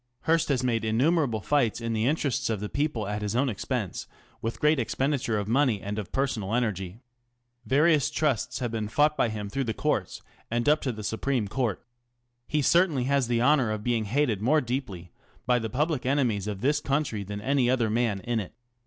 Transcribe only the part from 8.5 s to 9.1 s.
have been